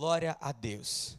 [0.00, 1.18] Glória a Deus.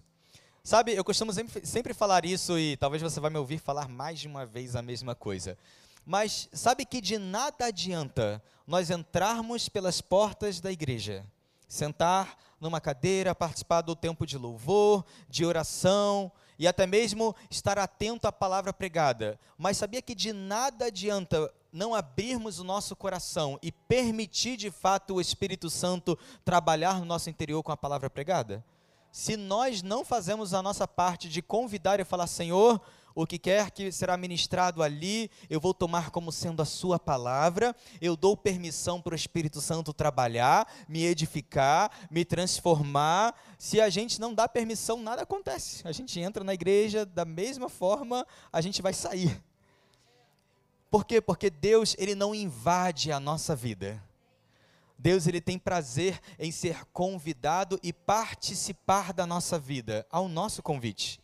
[0.63, 4.19] Sabe, eu costumo sempre, sempre falar isso e talvez você vai me ouvir falar mais
[4.19, 5.55] de uma vez a mesma coisa.
[6.04, 11.23] Mas sabe que de nada adianta nós entrarmos pelas portas da igreja,
[11.68, 18.27] sentar numa cadeira, participar do tempo de louvor, de oração e até mesmo estar atento
[18.27, 19.39] à palavra pregada.
[19.59, 25.13] Mas sabia que de nada adianta não abrirmos o nosso coração e permitir de fato
[25.13, 28.66] o Espírito Santo trabalhar no nosso interior com a palavra pregada?
[29.12, 32.82] Se nós não fazemos a nossa parte de convidar e falar, Senhor,
[33.14, 37.76] o que quer que será ministrado ali, eu vou tomar como sendo a sua palavra,
[38.00, 43.36] eu dou permissão para o Espírito Santo trabalhar, me edificar, me transformar.
[43.58, 45.86] Se a gente não dá permissão, nada acontece.
[45.86, 49.41] A gente entra na igreja da mesma forma, a gente vai sair.
[50.90, 51.22] Por quê?
[51.22, 54.02] Porque Deus, ele não invade a nossa vida.
[55.02, 61.20] Deus ele tem prazer em ser convidado e participar da nossa vida, ao nosso convite.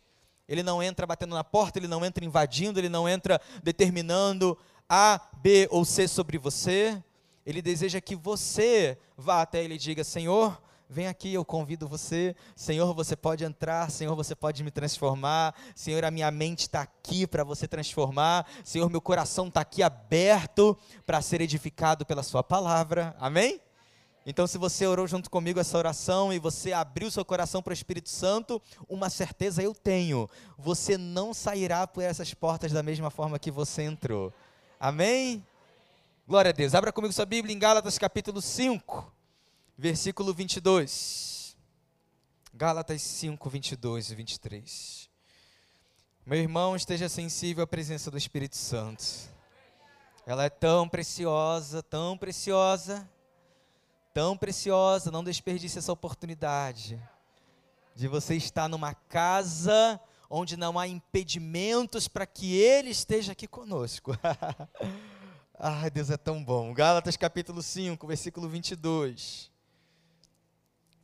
[0.48, 5.20] Ele não entra batendo na porta, ele não entra invadindo, ele não entra determinando A,
[5.36, 7.00] B ou C sobre você.
[7.46, 12.34] Ele deseja que você vá até ele e diga: Senhor, vem aqui, eu convido você.
[12.56, 13.92] Senhor, você pode entrar.
[13.92, 15.54] Senhor, você pode me transformar.
[15.72, 18.44] Senhor, a minha mente está aqui para você transformar.
[18.64, 23.14] Senhor, meu coração está aqui aberto para ser edificado pela Sua palavra.
[23.20, 23.60] Amém?
[24.30, 27.72] Então, se você orou junto comigo essa oração e você abriu seu coração para o
[27.72, 33.38] Espírito Santo, uma certeza eu tenho: você não sairá por essas portas da mesma forma
[33.38, 34.30] que você entrou.
[34.78, 35.42] Amém?
[36.26, 36.74] Glória a Deus.
[36.74, 39.10] Abra comigo sua Bíblia em Gálatas capítulo 5,
[39.78, 41.56] versículo 22.
[42.52, 45.10] Gálatas 5, 22 e 23.
[46.26, 49.02] Meu irmão, esteja sensível à presença do Espírito Santo.
[50.26, 53.08] Ela é tão preciosa, tão preciosa
[54.18, 57.00] tão preciosa, não desperdice essa oportunidade
[57.94, 64.18] de você estar numa casa onde não há impedimentos para que Ele esteja aqui conosco.
[65.56, 66.74] Ai, Deus é tão bom.
[66.74, 69.52] Gálatas capítulo 5, versículo 22.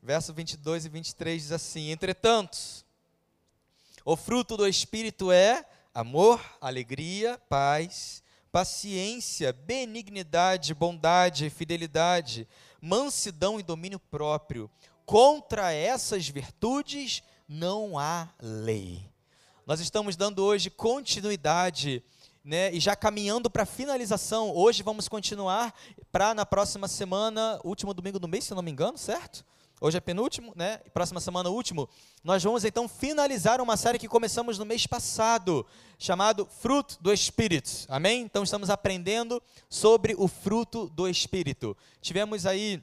[0.02, 2.58] Verso 22 e 23 diz assim: Entretanto,
[4.04, 5.64] o fruto do Espírito é
[5.94, 12.48] amor, alegria, paz, paciência, benignidade, bondade, fidelidade,
[12.84, 14.70] mansidão e domínio próprio.
[15.06, 19.10] Contra essas virtudes não há lei.
[19.66, 22.04] Nós estamos dando hoje continuidade,
[22.44, 24.54] né, e já caminhando para a finalização.
[24.54, 25.74] Hoje vamos continuar
[26.12, 29.46] para na próxima semana, último domingo do mês, se não me engano, certo?
[29.84, 30.78] Hoje é penúltimo, né?
[30.94, 31.90] Próxima semana, último.
[32.24, 35.66] Nós vamos então finalizar uma série que começamos no mês passado,
[35.98, 37.84] chamado Fruto do Espírito.
[37.86, 38.22] Amém?
[38.22, 41.76] Então estamos aprendendo sobre o fruto do Espírito.
[42.00, 42.82] Tivemos aí,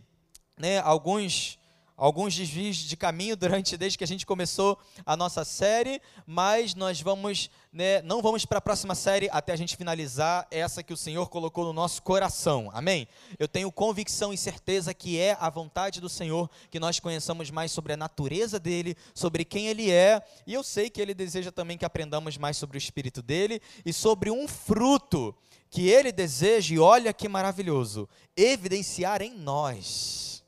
[0.56, 1.58] né, alguns
[2.02, 4.76] alguns desvios de caminho durante desde que a gente começou
[5.06, 9.56] a nossa série, mas nós vamos, né, não vamos para a próxima série até a
[9.56, 12.72] gente finalizar essa que o Senhor colocou no nosso coração.
[12.74, 13.08] Amém?
[13.38, 17.72] Eu tenho convicção e certeza que é a vontade do Senhor que nós conheçamos mais
[17.72, 21.78] sobre a natureza dele, sobre quem ele é, e eu sei que ele deseja também
[21.78, 25.36] que aprendamos mais sobre o espírito dele e sobre um fruto
[25.70, 30.41] que ele deseja, e olha que maravilhoso, evidenciar em nós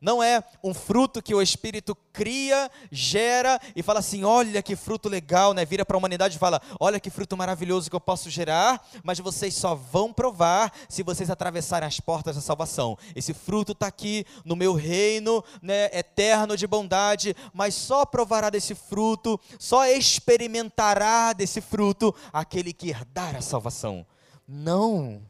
[0.00, 5.08] não é um fruto que o Espírito cria, gera e fala assim: olha que fruto
[5.08, 5.64] legal, né?
[5.64, 9.18] Vira para a humanidade e fala: olha que fruto maravilhoso que eu posso gerar, mas
[9.18, 12.98] vocês só vão provar se vocês atravessarem as portas da salvação.
[13.14, 18.74] Esse fruto está aqui no meu reino né, eterno de bondade, mas só provará desse
[18.74, 24.06] fruto, só experimentará desse fruto aquele que herdar a salvação.
[24.46, 25.22] Não.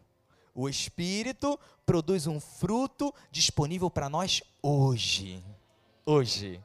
[0.54, 5.42] O Espírito produz um fruto disponível para nós hoje.
[6.04, 6.60] Hoje.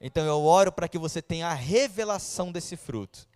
[0.00, 3.28] Então eu oro para que você tenha a revelação desse fruto.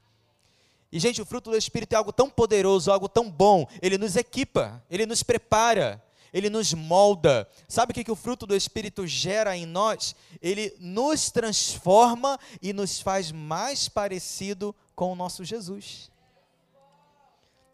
[0.91, 3.67] E, gente, o fruto do Espírito é algo tão poderoso, algo tão bom.
[3.83, 7.49] Ele nos equipa, ele nos prepara, ele nos molda.
[7.69, 10.15] Sabe o que, que o fruto do Espírito gera em nós?
[10.41, 16.11] Ele nos transforma e nos faz mais parecido com o nosso Jesus.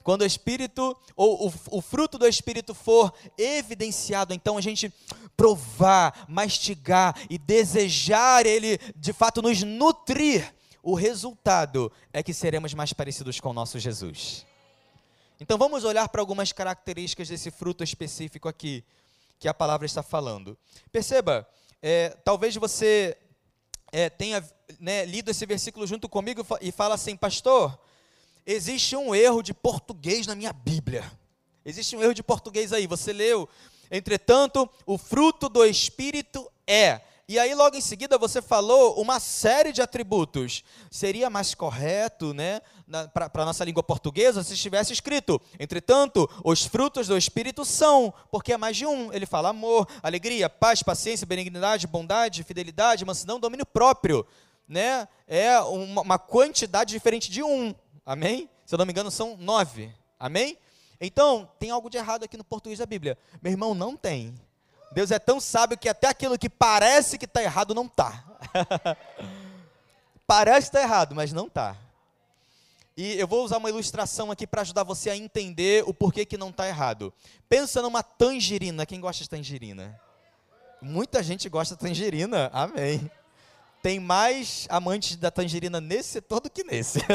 [0.03, 4.93] Quando o Espírito, ou o, o, fruto do Espírito for evidenciado, então a gente
[5.37, 12.93] provar, mastigar e desejar ele de fato nos nutrir, o resultado é que seremos mais
[12.93, 14.47] parecidos com o nosso Jesus.
[15.39, 18.83] Então vamos olhar para algumas características desse fruto específico aqui,
[19.39, 20.57] que a palavra está falando.
[20.91, 21.47] Perceba,
[21.83, 23.17] é, talvez você
[23.93, 24.43] é, tenha
[24.79, 27.79] né, lido esse versículo junto comigo e fala assim, pastor
[28.47, 31.11] existe um erro de português na minha Bíblia.
[31.65, 32.87] Existe um erro de português aí.
[32.87, 33.49] Você leu,
[33.91, 37.01] entretanto, o fruto do Espírito é.
[37.31, 40.65] E aí, logo em seguida, você falou uma série de atributos.
[40.91, 42.61] Seria mais correto, né,
[43.15, 48.53] para a nossa língua portuguesa, se estivesse escrito: entretanto, os frutos do Espírito são, porque
[48.53, 49.13] é mais de um.
[49.13, 54.27] Ele fala amor, alegria, paz, paciência, benignidade, bondade, fidelidade, mansidão, domínio próprio.
[54.67, 55.07] Né?
[55.29, 57.73] É uma, uma quantidade diferente de um.
[58.05, 58.49] Amém?
[58.67, 59.93] Se eu não me engano, são nove.
[60.19, 60.59] Amém?
[61.01, 63.17] Então, tem algo de errado aqui no português da Bíblia.
[63.41, 64.35] Meu irmão, não tem.
[64.93, 68.25] Deus é tão sábio que até aquilo que parece que está errado não está.
[70.27, 71.77] parece estar tá errado, mas não está.
[72.97, 76.37] E eu vou usar uma ilustração aqui para ajudar você a entender o porquê que
[76.37, 77.15] não está errado.
[77.49, 78.85] Pensa numa tangerina.
[78.85, 79.99] Quem gosta de tangerina?
[80.83, 82.51] Muita gente gosta de tangerina.
[82.53, 83.11] Amém.
[83.83, 87.01] Tem mais amantes da tangerina nesse setor do que nesse.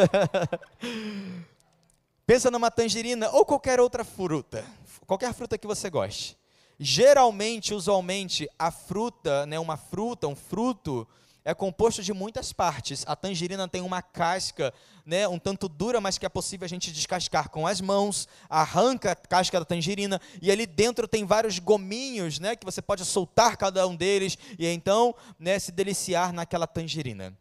[2.26, 4.66] Pensa numa tangerina ou qualquer outra fruta.
[5.06, 6.36] Qualquer fruta que você goste.
[6.80, 11.08] Geralmente, usualmente, a fruta, né, uma fruta, um fruto,
[11.44, 13.04] é composto de muitas partes.
[13.08, 14.74] A tangerina tem uma casca,
[15.06, 18.28] né, um tanto dura, mas que é possível a gente descascar com as mãos.
[18.50, 23.06] Arranca a casca da tangerina e ali dentro tem vários gominhos, né, que você pode
[23.06, 27.38] soltar cada um deles e então, né, se deliciar naquela tangerina.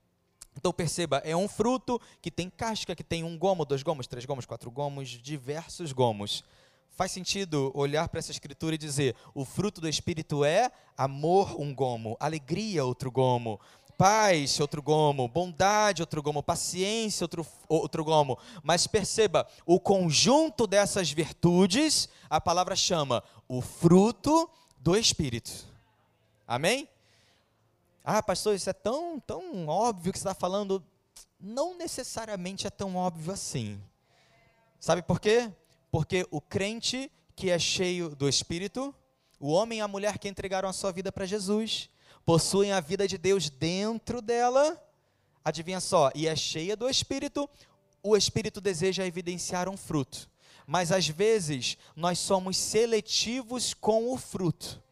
[0.57, 4.25] Então perceba, é um fruto que tem casca, que tem um gomo, dois gomos, três
[4.25, 6.45] gomos, quatro gomos, diversos gomos.
[6.91, 11.75] Faz sentido olhar para essa escritura e dizer: o fruto do Espírito é amor, um
[11.75, 13.61] gomo, alegria, outro gomo,
[13.97, 18.39] paz, outro gomo, bondade, outro gomo, paciência, outro, outro gomo.
[18.63, 24.49] Mas perceba, o conjunto dessas virtudes, a palavra chama o fruto
[24.79, 25.67] do Espírito.
[26.47, 26.89] Amém?
[28.05, 30.85] Ah, pastor, isso é tão, tão óbvio que você está falando.
[31.41, 33.81] Não necessariamente é tão óbvio assim.
[34.79, 35.51] Sabe por quê?
[35.91, 38.95] Porque o crente que é cheio do Espírito,
[39.41, 41.89] o homem e a mulher que entregaram a sua vida para Jesus,
[42.25, 44.81] possuem a vida de Deus dentro dela,
[45.45, 47.49] adivinha só, e é cheia do Espírito,
[48.03, 50.29] o Espírito deseja evidenciar um fruto.
[50.67, 54.83] Mas às vezes nós somos seletivos com o fruto.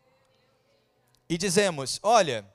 [1.28, 2.46] E dizemos: olha,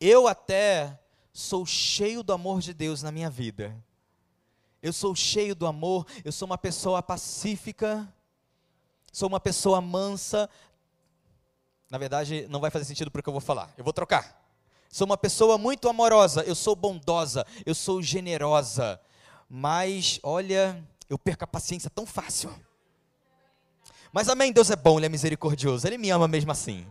[0.00, 0.98] eu até
[1.32, 3.76] sou cheio do amor de Deus na minha vida
[4.82, 8.08] eu sou cheio do amor, eu sou uma pessoa pacífica,
[9.12, 10.48] sou uma pessoa mansa.
[11.90, 13.74] Na verdade, não vai fazer sentido para o que eu vou falar.
[13.76, 14.40] Eu vou trocar.
[14.88, 19.00] Sou uma pessoa muito amorosa, eu sou bondosa, eu sou generosa.
[19.48, 22.52] Mas, olha, eu perco a paciência tão fácil.
[24.12, 26.86] Mas amém, Deus é bom, Ele é misericordioso, Ele me ama mesmo assim.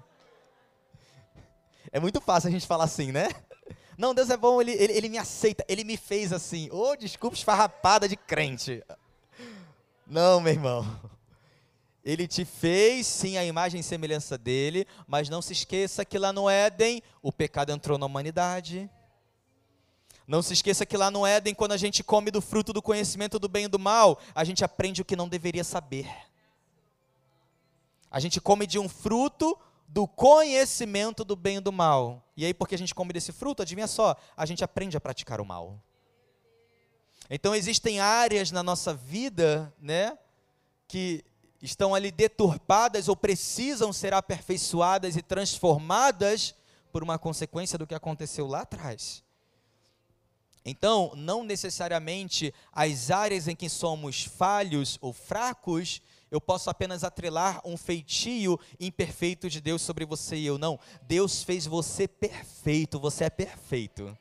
[1.92, 3.30] É muito fácil a gente falar assim, né?
[3.98, 6.70] Não, Deus é bom, ele, ele, ele me aceita, ele me fez assim.
[6.72, 8.82] Ô, oh, desculpa, esfarrapada de crente.
[10.08, 10.86] Não, meu irmão.
[12.04, 16.32] Ele te fez, sim, a imagem e semelhança dele, mas não se esqueça que lá
[16.32, 18.90] no Éden o pecado entrou na humanidade.
[20.26, 23.40] Não se esqueça que lá no Éden, quando a gente come do fruto do conhecimento
[23.40, 26.08] do bem e do mal, a gente aprende o que não deveria saber.
[28.12, 29.58] A gente come de um fruto
[29.88, 32.24] do conhecimento do bem e do mal.
[32.38, 35.42] E aí, porque a gente come desse fruto, adivinha só, a gente aprende a praticar
[35.42, 35.82] o mal.
[37.30, 40.18] Então, existem áreas na nossa vida, né,
[40.88, 41.24] que
[41.62, 46.56] estão ali deturpadas ou precisam ser aperfeiçoadas e transformadas
[46.92, 49.24] por uma consequência do que aconteceu lá atrás.
[50.66, 56.02] Então, não necessariamente as áreas em que somos falhos ou fracos
[56.32, 60.58] eu posso apenas atrelar um feitio imperfeito de Deus sobre você e eu.
[60.58, 64.16] Não, Deus fez você perfeito, você é perfeito.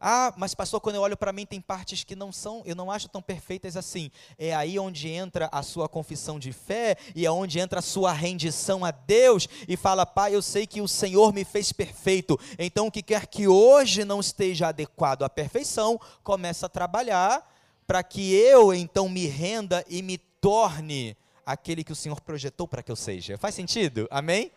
[0.00, 2.90] Ah, mas pastor, quando eu olho para mim tem partes que não são, eu não
[2.90, 4.12] acho tão perfeitas assim.
[4.38, 8.12] É aí onde entra a sua confissão de fé e é onde entra a sua
[8.12, 12.38] rendição a Deus e fala: "Pai, eu sei que o Senhor me fez perfeito.
[12.58, 17.44] Então o que quer que hoje não esteja adequado à perfeição, começa a trabalhar
[17.86, 22.82] para que eu então me renda e me torne aquele que o Senhor projetou para
[22.82, 23.38] que eu seja.
[23.38, 24.06] Faz sentido?
[24.10, 24.52] Amém?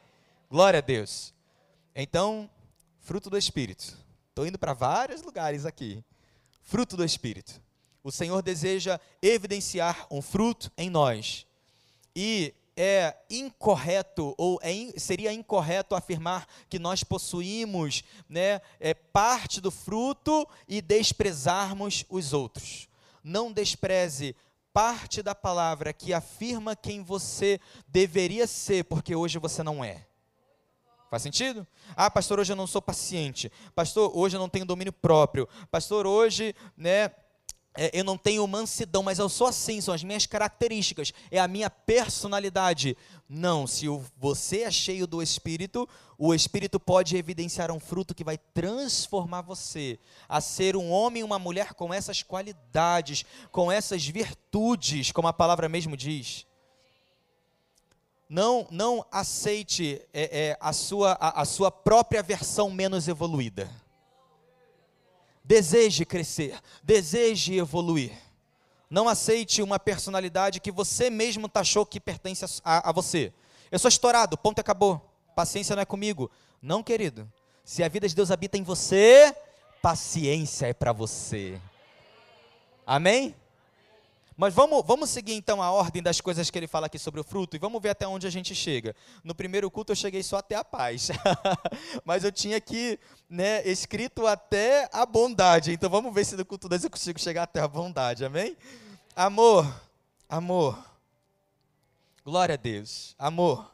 [0.49, 1.33] Glória a Deus.
[1.95, 2.49] Então,
[2.99, 3.97] fruto do Espírito.
[4.31, 6.03] Estou indo para vários lugares aqui.
[6.63, 7.61] Fruto do Espírito.
[8.03, 11.45] O Senhor deseja evidenciar um fruto em nós.
[12.15, 19.61] E é incorreto ou é in, seria incorreto afirmar que nós possuímos né, é, parte
[19.61, 22.89] do fruto e desprezarmos os outros
[23.23, 24.35] não despreze
[24.73, 30.05] parte da palavra que afirma quem você deveria ser, porque hoje você não é.
[31.11, 31.67] Faz sentido?
[31.93, 33.51] Ah, pastor, hoje eu não sou paciente.
[33.75, 35.45] Pastor, hoje eu não tenho domínio próprio.
[35.69, 37.11] Pastor, hoje, né,
[37.75, 41.49] é, eu não tenho mansidão, mas eu sou assim, são as minhas características, é a
[41.49, 42.95] minha personalidade.
[43.27, 45.85] Não, se você é cheio do Espírito,
[46.17, 49.99] o Espírito pode evidenciar um fruto que vai transformar você
[50.29, 55.33] a ser um homem e uma mulher com essas qualidades, com essas virtudes, como a
[55.33, 56.49] palavra mesmo diz.
[58.31, 63.69] Não, não aceite é, é, a, sua, a, a sua própria versão menos evoluída.
[65.43, 68.13] Deseje crescer, deseje evoluir.
[68.89, 73.33] Não aceite uma personalidade que você mesmo taxou que pertence a, a você.
[73.69, 75.13] Eu sou estourado, ponto acabou.
[75.35, 76.31] Paciência não é comigo.
[76.61, 77.29] Não, querido.
[77.65, 79.35] Se a vida de Deus habita em você,
[79.81, 81.59] paciência é para você.
[82.87, 83.35] Amém?
[84.37, 87.23] Mas vamos, vamos seguir então a ordem das coisas que ele fala aqui sobre o
[87.23, 88.95] fruto e vamos ver até onde a gente chega.
[89.23, 91.09] No primeiro culto eu cheguei só até a paz,
[92.05, 92.97] mas eu tinha aqui
[93.29, 95.73] né, escrito até a bondade.
[95.73, 98.57] Então vamos ver se no culto 2 eu consigo chegar até a bondade, amém?
[99.15, 99.71] Amor,
[100.29, 100.81] amor,
[102.23, 103.69] glória a Deus, amor.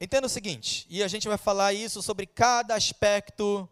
[0.00, 3.66] Entenda o seguinte, e a gente vai falar isso sobre cada aspecto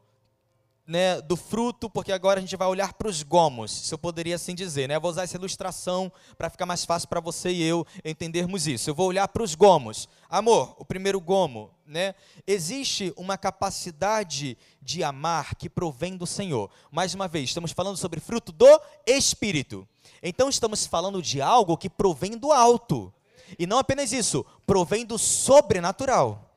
[0.87, 4.37] né, do fruto, porque agora a gente vai olhar para os gomos, se eu poderia
[4.37, 4.89] assim dizer.
[4.89, 4.99] Né?
[4.99, 8.91] Vou usar essa ilustração para ficar mais fácil para você e eu entendermos isso.
[8.91, 10.09] Eu vou olhar para os gomos.
[10.29, 11.71] Amor, o primeiro gomo.
[11.87, 12.15] Né?
[12.47, 16.71] Existe uma capacidade de amar que provém do Senhor.
[16.91, 19.89] Mais uma vez, estamos falando sobre fruto do Espírito.
[20.23, 23.13] Então estamos falando de algo que provém do alto.
[23.59, 26.51] E não apenas isso, provém do sobrenatural.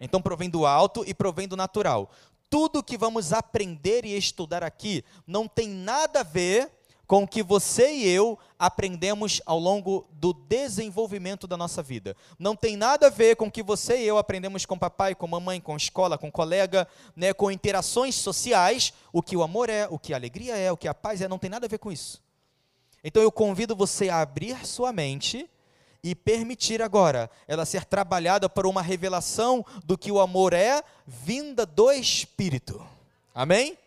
[0.00, 2.10] Então provém do alto e provém do natural
[2.52, 6.70] tudo que vamos aprender e estudar aqui não tem nada a ver
[7.06, 12.14] com o que você e eu aprendemos ao longo do desenvolvimento da nossa vida.
[12.38, 15.26] Não tem nada a ver com o que você e eu aprendemos com papai, com
[15.26, 19.98] mamãe, com escola, com colega, né, com interações sociais, o que o amor é, o
[19.98, 21.90] que a alegria é, o que a paz é, não tem nada a ver com
[21.90, 22.22] isso.
[23.02, 25.48] Então eu convido você a abrir sua mente
[26.02, 31.64] e permitir agora ela ser trabalhada por uma revelação do que o amor é, vinda
[31.64, 32.84] do Espírito.
[33.34, 33.78] Amém?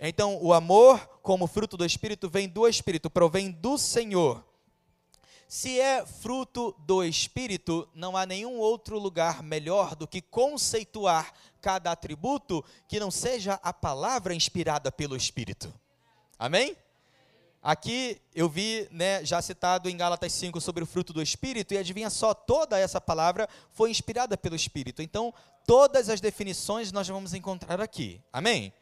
[0.00, 4.44] Então, o amor, como fruto do Espírito, vem do Espírito, provém do Senhor.
[5.48, 11.90] Se é fruto do Espírito, não há nenhum outro lugar melhor do que conceituar cada
[11.90, 15.72] atributo que não seja a palavra inspirada pelo Espírito.
[16.38, 16.76] Amém?
[17.62, 21.78] Aqui eu vi, né, já citado em Gálatas 5 sobre o fruto do Espírito, e
[21.78, 25.02] adivinha só, toda essa palavra foi inspirada pelo Espírito.
[25.02, 25.34] Então,
[25.66, 28.20] todas as definições nós vamos encontrar aqui.
[28.32, 28.72] Amém?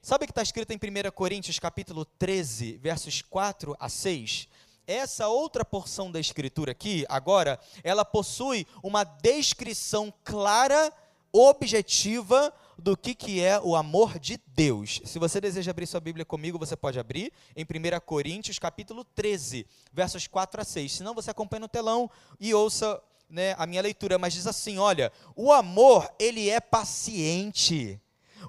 [0.00, 4.48] Sabe o que está escrito em 1 Coríntios capítulo 13, versos 4 a 6?
[4.86, 10.90] Essa outra porção da escritura aqui, agora, ela possui uma descrição clara,
[11.30, 15.00] objetiva, do que, que é o amor de Deus.
[15.04, 19.66] Se você deseja abrir sua Bíblia comigo, você pode abrir em 1 Coríntios, capítulo 13,
[19.92, 20.92] versos 4 a 6.
[20.92, 22.08] Senão você acompanha no telão
[22.38, 28.00] e ouça né, a minha leitura, mas diz assim: olha, o amor, ele é paciente.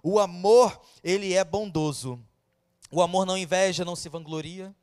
[0.04, 2.20] O amor, ele é bondoso.
[2.92, 4.74] O amor não inveja, não se vangloria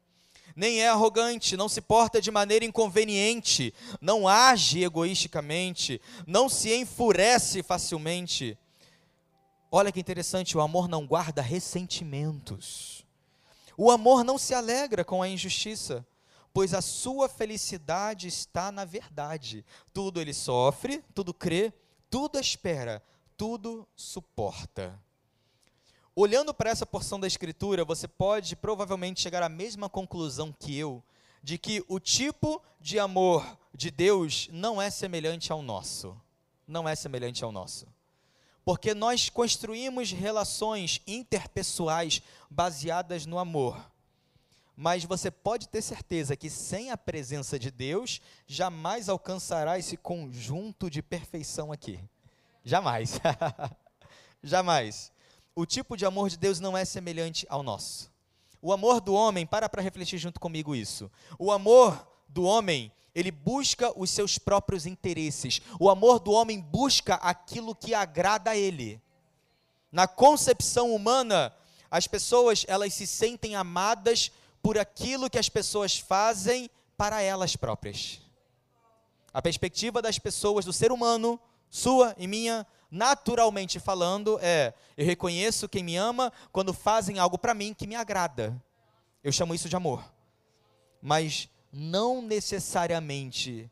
[0.57, 7.63] nem é arrogante, não se porta de maneira inconveniente, não age egoisticamente, não se enfurece
[7.63, 8.57] facilmente,
[9.79, 13.05] Olha que interessante, o amor não guarda ressentimentos.
[13.77, 16.07] O amor não se alegra com a injustiça,
[16.51, 19.67] pois a sua felicidade está na verdade.
[19.93, 21.75] Tudo ele sofre, tudo crê,
[22.09, 23.03] tudo espera,
[23.37, 24.99] tudo suporta.
[26.15, 31.05] Olhando para essa porção da Escritura, você pode provavelmente chegar à mesma conclusão que eu,
[31.43, 36.19] de que o tipo de amor de Deus não é semelhante ao nosso.
[36.67, 37.87] Não é semelhante ao nosso
[38.67, 42.21] porque nós construímos relações interpessoais
[42.51, 43.81] baseadas no amor.
[44.77, 50.91] Mas você pode ter certeza que sem a presença de Deus, jamais alcançará esse conjunto
[50.91, 52.01] de perfeição aqui.
[52.65, 53.21] Jamais.
[54.43, 55.13] jamais.
[55.55, 58.13] O tipo de amor de Deus não é semelhante ao nosso.
[58.61, 61.09] O amor do homem, para para refletir junto comigo isso.
[61.39, 65.63] O amor do homem ele busca os seus próprios interesses.
[65.81, 69.01] O amor do homem busca aquilo que agrada a ele.
[69.91, 71.51] Na concepção humana,
[71.91, 74.31] as pessoas, elas se sentem amadas
[74.63, 78.21] por aquilo que as pessoas fazem para elas próprias.
[79.33, 85.71] A perspectiva das pessoas, do ser humano, sua e minha, naturalmente falando, é: eu reconheço
[85.71, 88.63] quem me ama quando fazem algo para mim que me agrada.
[89.25, 90.05] Eu chamo isso de amor.
[91.01, 93.71] Mas não necessariamente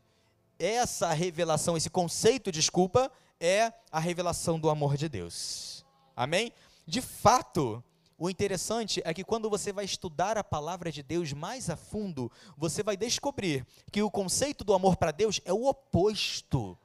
[0.59, 5.83] essa revelação, esse conceito, desculpa, é a revelação do amor de Deus.
[6.15, 6.53] Amém?
[6.85, 7.83] De fato,
[8.17, 12.31] o interessante é que quando você vai estudar a palavra de Deus mais a fundo,
[12.55, 16.77] você vai descobrir que o conceito do amor para Deus é o oposto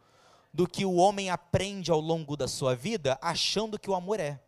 [0.53, 4.41] do que o homem aprende ao longo da sua vida, achando que o amor é.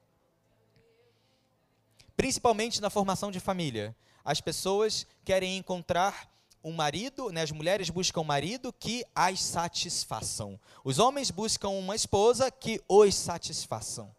[2.16, 3.94] Principalmente na formação de família.
[4.24, 6.31] As pessoas querem encontrar
[6.64, 10.58] um marido, né, as mulheres buscam um marido que as satisfaçam.
[10.84, 14.14] Os homens buscam uma esposa que os satisfaçam.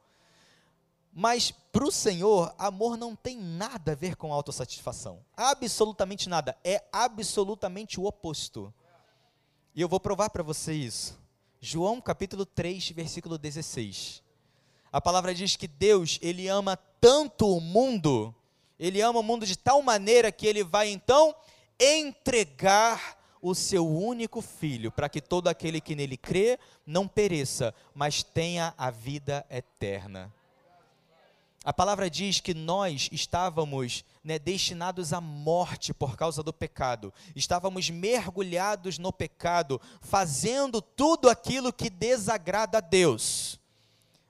[1.12, 5.24] Mas para o Senhor, amor não tem nada a ver com autossatisfação.
[5.38, 6.58] Absolutamente nada.
[6.64, 8.74] É absolutamente o oposto.
[9.76, 11.18] E eu vou provar para você isso.
[11.62, 14.24] João capítulo 3, versículo 16.
[14.92, 18.36] A palavra diz que Deus, ele ama tanto o mundo,
[18.78, 21.36] ele ama o mundo de tal maneira que ele vai então
[21.80, 28.24] entregar o seu único filho, para que todo aquele que nele crê não pereça, mas
[28.24, 30.34] tenha a vida eterna.
[31.65, 37.89] A palavra diz que nós estávamos né, destinados à morte por causa do pecado, estávamos
[37.89, 43.60] mergulhados no pecado, fazendo tudo aquilo que desagrada a Deus.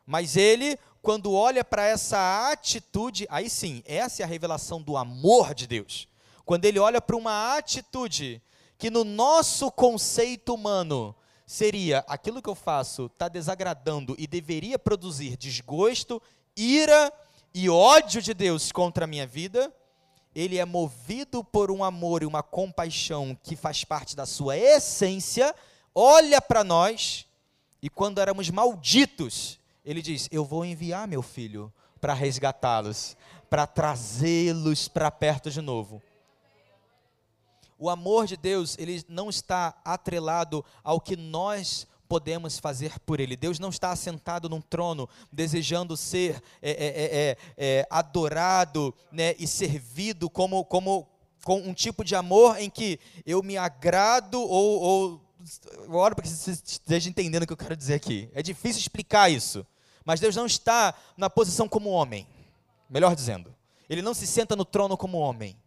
[0.05, 5.53] Mas Ele, quando olha para essa atitude, aí sim, essa é a revelação do amor
[5.55, 6.07] de Deus.
[6.45, 8.41] Quando Ele olha para uma atitude
[8.77, 15.37] que no nosso conceito humano seria aquilo que eu faço está desagradando e deveria produzir
[15.37, 16.21] desgosto,
[16.55, 17.11] ira
[17.53, 19.71] e ódio de Deus contra a minha vida,
[20.35, 25.53] ele é movido por um amor e uma compaixão que faz parte da sua essência,
[25.93, 27.27] olha para nós
[27.81, 31.71] e quando éramos malditos, ele diz: Eu vou enviar meu filho
[32.01, 33.15] para resgatá-los,
[33.49, 36.01] para trazê-los para perto de novo.
[37.83, 43.35] O amor de Deus, ele não está atrelado ao que nós podemos fazer por Ele.
[43.35, 49.35] Deus não está assentado num trono desejando ser é, é, é, é, é adorado né,
[49.37, 51.09] e servido como, como
[51.43, 55.21] com um tipo de amor em que eu me agrado ou, ou
[55.89, 58.29] oro para que você esteja entendendo o que eu quero dizer aqui.
[58.33, 59.67] É difícil explicar isso,
[60.05, 62.25] mas Deus não está na posição como homem,
[62.89, 63.53] melhor dizendo.
[63.89, 65.57] Ele não se senta no trono como homem,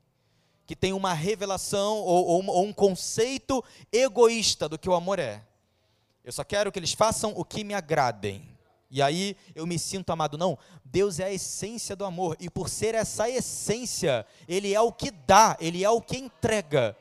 [0.66, 5.42] que tem uma revelação ou, ou, ou um conceito egoísta do que o amor é.
[6.24, 8.56] Eu só quero que eles façam o que me agradem.
[8.90, 10.36] E aí eu me sinto amado.
[10.36, 12.36] Não, Deus é a essência do amor.
[12.40, 16.96] E por ser essa essência, Ele é o que dá, Ele é o que entrega.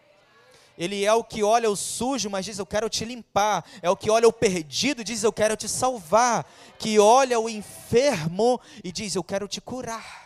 [0.78, 3.66] Ele é o que olha o sujo, mas diz: Eu quero te limpar.
[3.82, 6.46] É o que olha o perdido e diz: Eu quero te salvar.
[6.78, 10.25] Que olha o enfermo e diz: Eu quero te curar.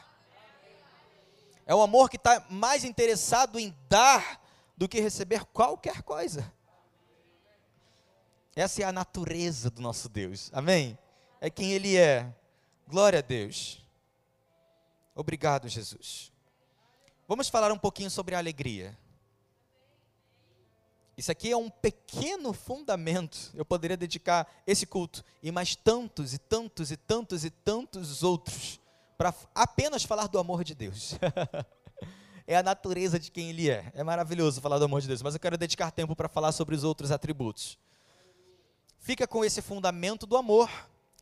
[1.69, 4.43] É o amor que está mais interessado em dar
[4.75, 6.51] do que receber qualquer coisa.
[8.55, 10.49] Essa é a natureza do nosso Deus.
[10.51, 10.97] Amém?
[11.39, 12.33] É quem Ele é.
[12.87, 13.85] Glória a Deus.
[15.13, 16.33] Obrigado, Jesus.
[17.27, 18.97] Vamos falar um pouquinho sobre a alegria.
[21.15, 23.51] Isso aqui é um pequeno fundamento.
[23.53, 28.79] Eu poderia dedicar esse culto e mais tantos e tantos e tantos e tantos outros
[29.19, 31.13] para apenas falar do amor de Deus.
[32.47, 33.91] é a natureza de quem Ele é.
[33.93, 36.73] É maravilhoso falar do amor de Deus, mas eu quero dedicar tempo para falar sobre
[36.73, 37.77] os outros atributos
[38.99, 40.69] fica com esse fundamento do amor.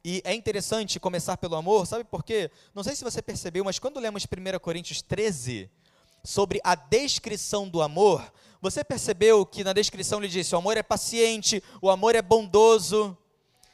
[0.03, 2.51] E é interessante começar pelo amor, sabe por quê?
[2.73, 5.69] Não sei se você percebeu, mas quando lemos 1 Coríntios 13,
[6.23, 8.31] sobre a descrição do amor,
[8.61, 13.17] você percebeu que na descrição ele disse: o amor é paciente, o amor é bondoso.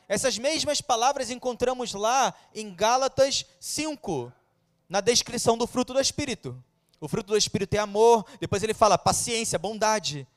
[0.07, 4.31] Essas mesmas palavras encontramos lá em Gálatas 5,
[4.87, 6.61] na descrição do fruto do Espírito.
[6.99, 10.27] O fruto do Espírito é amor, depois ele fala paciência, bondade.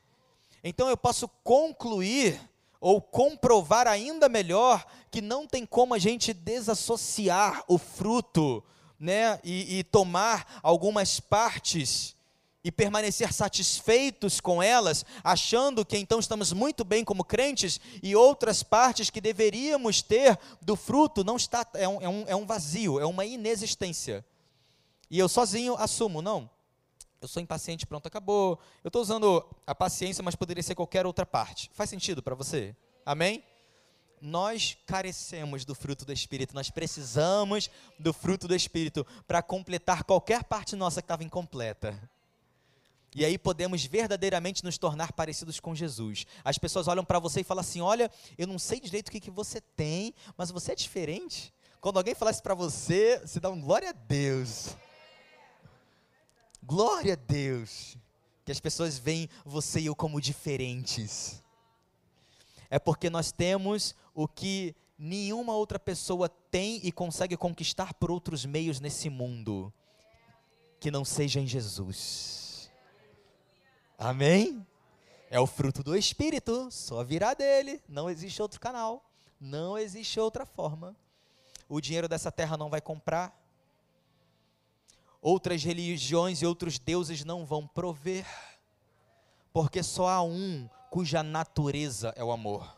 [0.63, 2.39] Então eu posso concluir
[2.79, 8.63] ou comprovar ainda melhor que não tem como a gente desassociar o fruto,
[8.99, 12.16] né, e, e tomar algumas partes
[12.63, 18.63] e permanecer satisfeitos com elas, achando que então estamos muito bem como crentes, e outras
[18.63, 22.99] partes que deveríamos ter do fruto não está, é um, é um, é um vazio,
[22.99, 24.25] é uma inexistência.
[25.09, 26.49] E eu sozinho assumo, não,
[27.19, 28.59] eu sou impaciente, pronto, acabou.
[28.83, 31.69] Eu estou usando a paciência, mas poderia ser qualquer outra parte.
[31.73, 32.75] Faz sentido para você?
[33.05, 33.43] Amém?
[34.21, 40.43] Nós carecemos do fruto do Espírito, nós precisamos do fruto do Espírito para completar qualquer
[40.43, 41.97] parte nossa que estava incompleta.
[43.15, 46.25] E aí podemos verdadeiramente nos tornar parecidos com Jesus.
[46.43, 49.19] As pessoas olham para você e falam assim: Olha, eu não sei direito o que,
[49.19, 51.53] que você tem, mas você é diferente.
[51.79, 54.75] Quando alguém fala isso para você, você dá um glória a Deus.
[56.61, 57.97] Glória a Deus.
[58.43, 61.41] Que as pessoas veem você e eu como diferentes.
[62.69, 68.45] É porque nós temos o que nenhuma outra pessoa tem e consegue conquistar por outros
[68.45, 69.71] meios nesse mundo,
[70.79, 72.46] que não seja em Jesus.
[73.97, 74.65] Amém?
[75.29, 79.03] É o fruto do Espírito, só virá dele, não existe outro canal,
[79.39, 80.95] não existe outra forma.
[81.67, 83.35] O dinheiro dessa terra não vai comprar,
[85.21, 88.25] outras religiões e outros deuses não vão prover,
[89.51, 92.77] porque só há um cuja natureza é o amor.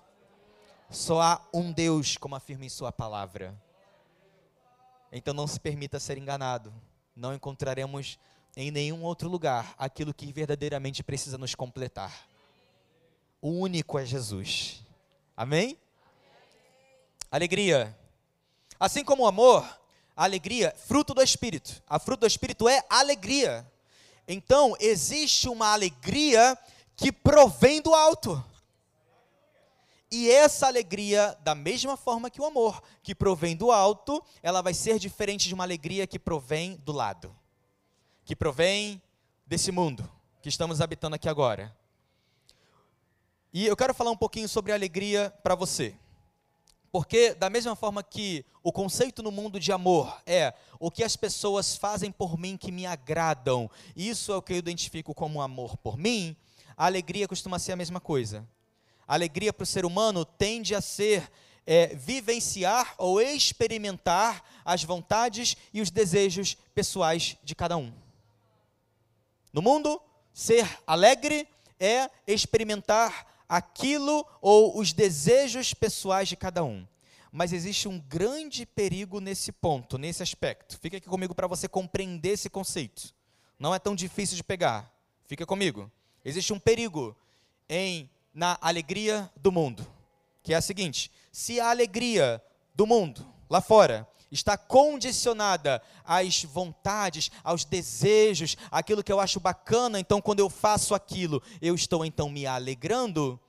[0.90, 3.56] Só há um Deus, como afirma em Sua palavra.
[5.12, 6.74] Então não se permita ser enganado.
[7.16, 8.18] Não encontraremos
[8.62, 12.28] em nenhum outro lugar aquilo que verdadeiramente precisa nos completar.
[13.42, 14.84] O único é Jesus.
[15.36, 15.78] Amém?
[17.32, 17.98] Alegria.
[18.78, 19.64] Assim como o amor,
[20.14, 21.82] a alegria, fruto do Espírito.
[21.88, 23.66] A fruto do Espírito é alegria.
[24.28, 26.58] Então, existe uma alegria
[26.98, 28.44] que provém do alto.
[30.12, 34.74] E essa alegria, da mesma forma que o amor, que provém do alto, ela vai
[34.74, 37.34] ser diferente de uma alegria que provém do lado,
[38.30, 39.02] que provém
[39.48, 40.08] desse mundo
[40.40, 41.76] que estamos habitando aqui agora.
[43.52, 45.96] E eu quero falar um pouquinho sobre alegria para você.
[46.92, 51.16] Porque, da mesma forma que o conceito no mundo de amor é o que as
[51.16, 55.76] pessoas fazem por mim que me agradam, isso é o que eu identifico como amor
[55.78, 56.38] por mim,
[56.78, 58.48] a alegria costuma ser a mesma coisa.
[59.08, 61.32] A alegria para o ser humano tende a ser
[61.66, 67.92] é, vivenciar ou experimentar as vontades e os desejos pessoais de cada um.
[69.52, 70.02] No mundo,
[70.34, 71.48] ser alegre
[71.80, 76.86] é experimentar aquilo ou os desejos pessoais de cada um.
[77.32, 80.78] Mas existe um grande perigo nesse ponto, nesse aspecto.
[80.80, 83.14] Fica aqui comigo para você compreender esse conceito.
[83.58, 84.92] Não é tão difícil de pegar.
[85.26, 85.92] Fica comigo.
[86.24, 87.16] Existe um perigo
[87.68, 89.86] em na alegria do mundo,
[90.42, 92.42] que é a seguinte: se a alegria
[92.74, 100.00] do mundo lá fora está condicionada às vontades, aos desejos, aquilo que eu acho bacana,
[100.00, 103.40] então quando eu faço aquilo, eu estou então me alegrando.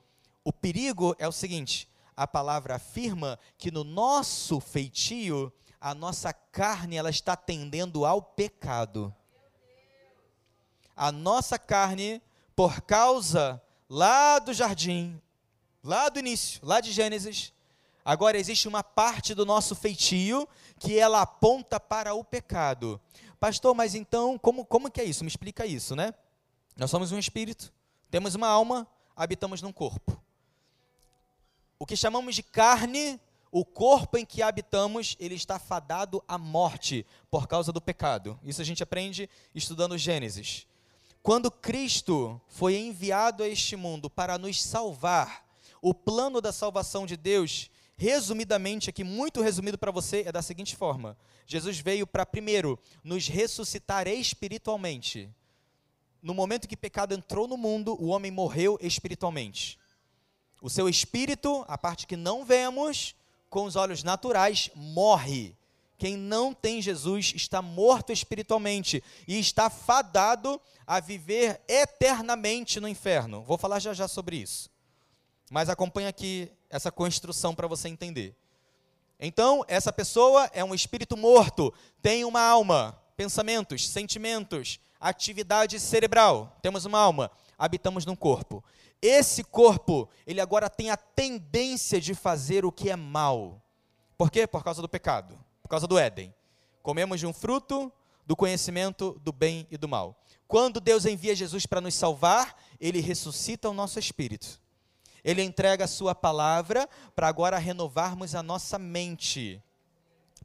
[0.43, 6.95] O perigo é o seguinte: a palavra afirma que no nosso feitio, a nossa carne
[6.95, 9.13] ela está tendendo ao pecado.
[10.95, 12.21] A nossa carne,
[12.55, 15.19] por causa lá do jardim,
[15.83, 17.53] lá do início, lá de Gênesis,
[18.03, 20.47] agora existe uma parte do nosso feitio
[20.79, 22.99] que ela aponta para o pecado.
[23.39, 25.23] Pastor, mas então, como, como que é isso?
[25.23, 26.13] Me explica isso, né?
[26.77, 27.73] Nós somos um espírito,
[28.09, 30.21] temos uma alma, habitamos num corpo.
[31.79, 33.19] O que chamamos de carne,
[33.51, 38.39] o corpo em que habitamos, ele está fadado à morte por causa do pecado.
[38.43, 40.67] Isso a gente aprende estudando Gênesis.
[41.23, 45.45] Quando Cristo foi enviado a este mundo para nos salvar,
[45.81, 47.69] o plano da salvação de Deus
[48.01, 53.27] resumidamente aqui, muito resumido para você, é da seguinte forma: Jesus veio para, primeiro, nos
[53.27, 55.29] ressuscitar espiritualmente.
[56.19, 59.77] No momento que pecado entrou no mundo, o homem morreu espiritualmente.
[60.59, 63.15] O seu espírito, a parte que não vemos,
[63.51, 65.55] com os olhos naturais, morre.
[65.99, 73.43] Quem não tem Jesus está morto espiritualmente e está fadado a viver eternamente no inferno.
[73.43, 74.71] Vou falar já já sobre isso.
[75.51, 78.35] Mas acompanha aqui essa construção para você entender.
[79.19, 86.57] Então, essa pessoa é um espírito morto, tem uma alma, pensamentos, sentimentos, atividade cerebral.
[86.61, 88.63] Temos uma alma, habitamos num corpo.
[88.99, 93.61] Esse corpo, ele agora tem a tendência de fazer o que é mal.
[94.17, 94.47] Por quê?
[94.47, 96.33] Por causa do pecado, por causa do Éden.
[96.81, 97.91] Comemos de um fruto
[98.25, 100.15] do conhecimento do bem e do mal.
[100.47, 104.59] Quando Deus envia Jesus para nos salvar, ele ressuscita o nosso espírito.
[105.23, 109.61] Ele entrega a sua palavra para agora renovarmos a nossa mente.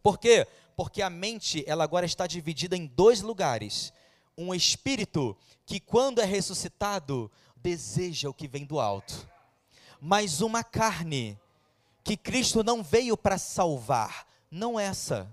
[0.03, 0.47] Por quê?
[0.77, 3.93] Porque a mente, ela agora está dividida em dois lugares.
[4.37, 9.27] Um espírito que quando é ressuscitado, deseja o que vem do alto.
[9.99, 11.39] Mas uma carne
[12.05, 15.27] que Cristo não veio para salvar, não essa.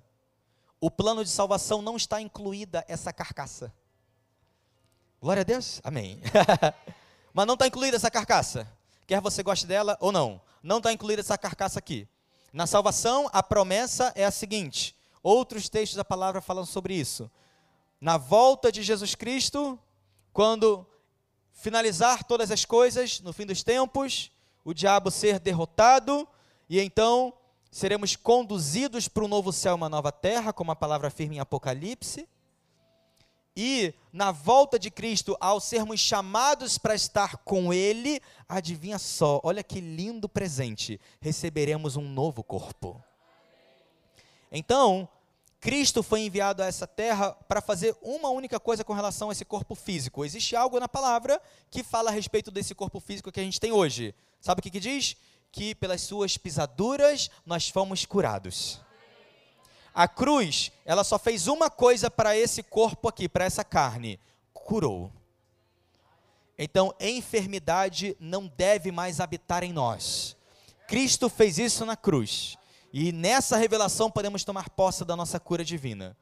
[0.80, 3.74] O plano de salvação não está incluída essa carcaça.
[5.22, 5.82] Glória a Deus?
[5.84, 6.22] Amém.
[7.34, 8.68] Mas não está incluída essa carcaça
[9.08, 10.42] quer você goste dela ou não.
[10.62, 12.08] Não está incluída essa carcaça aqui.
[12.52, 17.30] Na salvação, a promessa é a seguinte: outros textos da palavra falam sobre isso.
[18.00, 19.80] Na volta de Jesus Cristo,
[20.32, 20.86] quando
[21.54, 24.32] finalizar todas as coisas, no fim dos tempos,
[24.64, 26.28] o diabo ser derrotado,
[26.70, 27.34] e então
[27.72, 32.28] seremos conduzidos para um novo céu uma nova terra, como a palavra afirma em Apocalipse.
[33.56, 39.64] E na volta de Cristo, ao sermos chamados para estar com Ele, adivinha só, olha
[39.64, 43.04] que lindo presente, receberemos um novo corpo.
[44.52, 45.08] Então,
[45.64, 49.46] Cristo foi enviado a essa terra para fazer uma única coisa com relação a esse
[49.46, 50.26] corpo físico.
[50.26, 53.72] Existe algo na palavra que fala a respeito desse corpo físico que a gente tem
[53.72, 54.14] hoje.
[54.42, 55.16] Sabe o que, que diz?
[55.52, 58.82] Que pelas suas pisaduras nós fomos curados.
[59.94, 64.20] A cruz, ela só fez uma coisa para esse corpo aqui, para essa carne:
[64.54, 65.12] curou.
[66.58, 70.36] Então, enfermidade não deve mais habitar em nós.
[70.88, 72.58] Cristo fez isso na cruz.
[72.92, 76.16] E nessa revelação podemos tomar posse da nossa cura divina.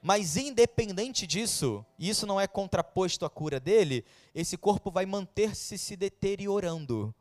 [0.00, 5.76] Mas independente disso, e isso não é contraposto à cura dele, esse corpo vai manter-se
[5.76, 7.14] se deteriorando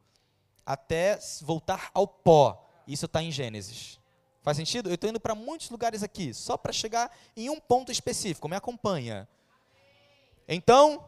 [0.65, 2.65] até voltar ao pó.
[2.87, 3.96] Isso está em Gênesis.
[4.47, 4.89] Faz sentido?
[4.89, 8.47] Eu estou indo para muitos lugares aqui, só para chegar em um ponto específico.
[8.47, 9.27] Me acompanha.
[10.47, 11.03] Então,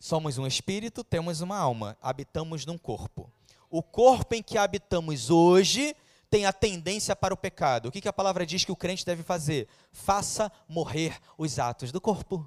[0.00, 3.30] somos um espírito, temos uma alma, habitamos num corpo.
[3.70, 5.94] O corpo em que habitamos hoje
[6.28, 7.86] tem a tendência para o pecado.
[7.86, 9.68] O que, que a palavra diz que o crente deve fazer?
[9.92, 12.44] Faça morrer os atos do corpo.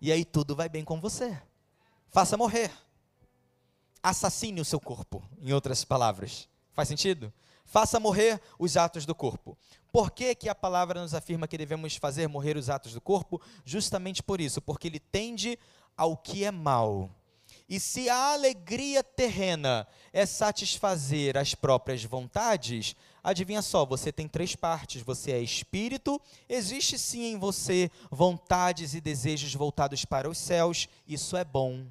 [0.00, 1.38] E aí tudo vai bem com você.
[2.08, 2.72] Faça morrer.
[4.02, 6.48] Assassine o seu corpo, em outras palavras.
[6.72, 7.30] Faz sentido?
[7.66, 9.58] Faça morrer os atos do corpo.
[9.92, 13.40] Por que, que a palavra nos afirma que devemos fazer morrer os atos do corpo?
[13.64, 15.58] Justamente por isso, porque ele tende
[15.96, 17.10] ao que é mal.
[17.68, 24.54] E se a alegria terrena é satisfazer as próprias vontades, adivinha só, você tem três
[24.54, 25.02] partes.
[25.02, 31.36] Você é espírito, existe sim em você vontades e desejos voltados para os céus, isso
[31.36, 31.84] é bom.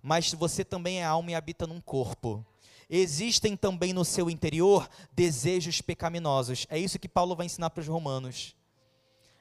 [0.00, 2.44] Mas você também é alma e habita num corpo.
[2.92, 6.66] Existem também no seu interior desejos pecaminosos.
[6.68, 8.56] É isso que Paulo vai ensinar para os romanos.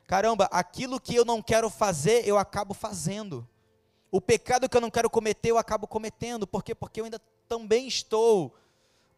[0.06, 3.48] Caramba, aquilo que eu não quero fazer, eu acabo fazendo.
[4.12, 6.46] O pecado que eu não quero cometer, eu acabo cometendo.
[6.46, 6.76] Por quê?
[6.76, 8.56] Porque eu ainda também estou,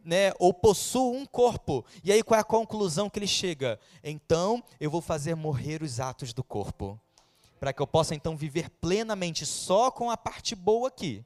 [0.04, 1.84] né, ou possuo um corpo.
[2.02, 3.78] E aí qual é a conclusão que ele chega?
[4.02, 6.98] Então, eu vou fazer morrer os atos do corpo,
[7.60, 11.24] para que eu possa então viver plenamente só com a parte boa aqui.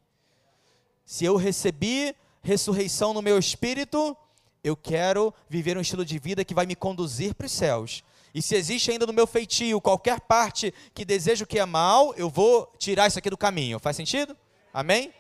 [1.06, 4.16] Se eu recebi ressurreição no meu espírito,
[4.64, 8.04] eu quero viver um estilo de vida que vai me conduzir para os céus.
[8.36, 12.30] E se existe ainda no meu feitio qualquer parte que desejo que é mal, eu
[12.30, 13.80] vou tirar isso aqui do caminho.
[13.80, 14.38] Faz sentido?
[14.72, 15.12] Amém?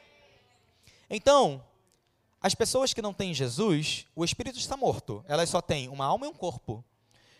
[1.09, 1.63] Então,
[2.39, 5.25] as pessoas que não têm Jesus, o espírito está morto.
[5.27, 6.85] Elas só têm uma alma e um corpo.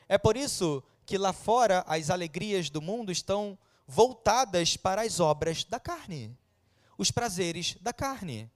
[0.10, 3.56] É por isso que lá fora as alegrias do mundo estão
[3.88, 6.36] voltadas para as obras da carne,
[6.98, 8.50] os prazeres da carne,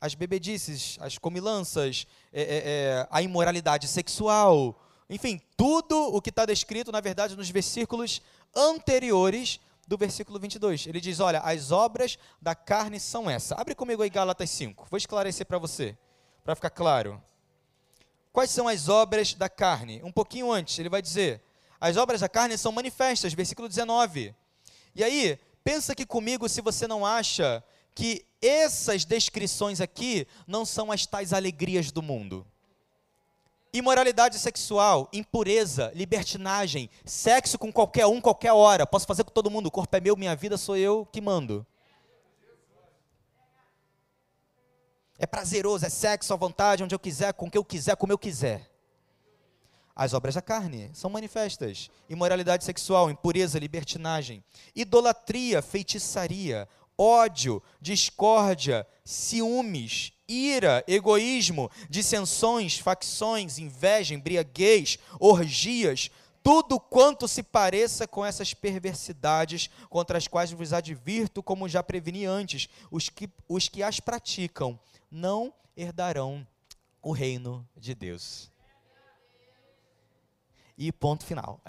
[0.00, 6.46] as bebedices, as comilanças, é, é, é, a imoralidade sexual, enfim, tudo o que está
[6.46, 8.22] descrito, na verdade, nos versículos
[8.54, 10.86] anteriores do versículo 22.
[10.86, 13.56] Ele diz: Olha, as obras da carne são essa.
[13.56, 14.86] Abre comigo aí Gálatas 5.
[14.88, 15.98] Vou esclarecer para você,
[16.44, 17.20] para ficar claro.
[18.32, 20.00] Quais são as obras da carne?
[20.04, 21.42] Um pouquinho antes, ele vai dizer:
[21.80, 24.32] As obras da carne são manifestas, versículo 19.
[24.94, 27.62] E aí, pensa aqui comigo se você não acha
[27.96, 32.46] que essas descrições aqui não são as tais alegrias do mundo.
[33.72, 38.86] Imoralidade sexual, impureza, libertinagem, sexo com qualquer um, qualquer hora.
[38.86, 41.64] Posso fazer com todo mundo, o corpo é meu, minha vida sou eu que mando.
[45.18, 48.12] É prazeroso, é sexo à vontade, onde eu quiser, com o que eu quiser, como
[48.12, 48.70] eu quiser.
[49.94, 54.42] As obras da carne são manifestas: imoralidade sexual, impureza, libertinagem,
[54.74, 56.66] idolatria, feitiçaria,
[57.00, 66.10] ódio, discórdia, ciúmes, ira, egoísmo, dissensões, facções, inveja, embriaguez, orgias,
[66.42, 72.26] tudo quanto se pareça com essas perversidades contra as quais vos advirto, como já preveni
[72.26, 74.78] antes, os que, os que as praticam
[75.10, 76.46] não herdarão
[77.02, 78.49] o reino de Deus.
[80.82, 81.60] E ponto final.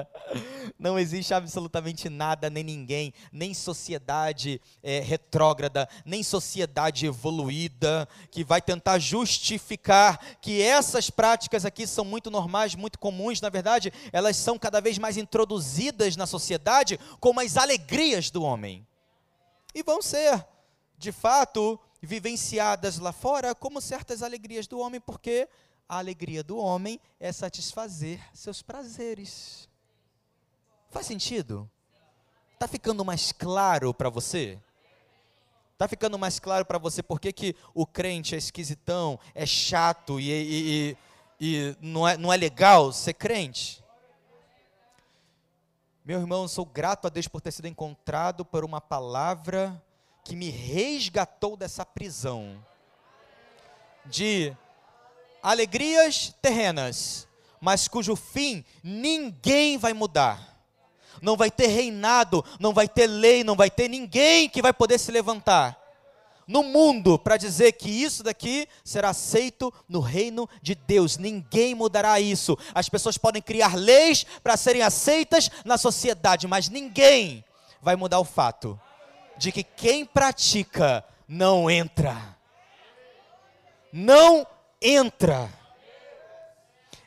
[0.78, 8.62] não existe absolutamente nada, nem ninguém, nem sociedade é, retrógrada, nem sociedade evoluída, que vai
[8.62, 13.42] tentar justificar que essas práticas aqui são muito normais, muito comuns.
[13.42, 18.86] Na verdade, elas são cada vez mais introduzidas na sociedade como as alegrias do homem.
[19.74, 20.46] E vão ser,
[20.96, 25.46] de fato, vivenciadas lá fora como certas alegrias do homem, porque
[25.90, 29.68] a alegria do homem é satisfazer seus prazeres.
[30.88, 31.68] Faz sentido?
[32.54, 34.56] Está ficando mais claro para você?
[35.72, 40.20] Está ficando mais claro para você por que, que o crente é esquisitão, é chato
[40.20, 40.96] e, e,
[41.40, 43.82] e, e não, é, não é legal ser crente?
[46.04, 49.82] Meu irmão, sou grato a Deus por ter sido encontrado por uma palavra
[50.24, 52.64] que me resgatou dessa prisão
[54.06, 54.56] de
[55.42, 57.26] alegrias terrenas,
[57.60, 60.48] mas cujo fim ninguém vai mudar.
[61.20, 64.98] Não vai ter reinado, não vai ter lei, não vai ter ninguém que vai poder
[64.98, 65.80] se levantar
[66.50, 71.16] no mundo para dizer que isso daqui será aceito no reino de Deus.
[71.16, 72.58] Ninguém mudará isso.
[72.74, 77.44] As pessoas podem criar leis para serem aceitas na sociedade, mas ninguém
[77.80, 78.78] vai mudar o fato
[79.38, 82.36] de que quem pratica não entra.
[83.92, 84.44] Não
[84.80, 85.52] entra.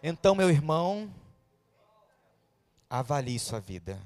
[0.02, 1.14] Então, meu irmão,
[2.90, 4.00] avalie sua vida.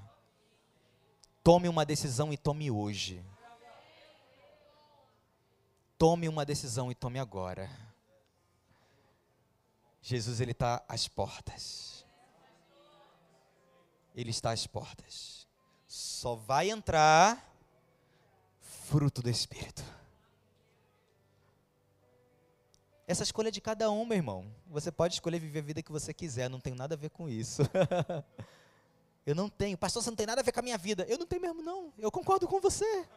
[1.43, 3.23] Tome uma decisão e tome hoje.
[5.97, 7.69] Tome uma decisão e tome agora.
[10.01, 12.05] Jesus ele está às portas.
[14.15, 15.47] Ele está às portas.
[15.87, 17.43] Só vai entrar
[18.61, 19.83] fruto do Espírito.
[23.07, 24.53] Essa escolha é de cada um, meu irmão.
[24.67, 27.29] Você pode escolher viver a vida que você quiser, não tenho nada a ver com
[27.29, 27.61] isso.
[29.25, 29.77] eu não tenho.
[29.77, 31.05] Pastor, você não tem nada a ver com a minha vida.
[31.07, 31.93] Eu não tenho mesmo, não.
[31.97, 33.07] Eu concordo com você.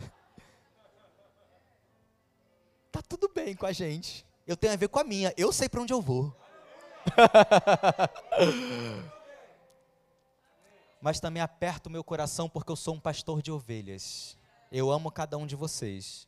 [2.90, 4.26] tá tudo bem com a gente.
[4.44, 5.32] Eu tenho a ver com a minha.
[5.36, 6.34] Eu sei para onde eu vou.
[11.00, 14.36] Mas também aperto o meu coração porque eu sou um pastor de ovelhas.
[14.72, 16.26] Eu amo cada um de vocês.